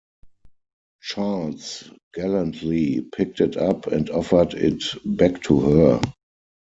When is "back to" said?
5.05-5.59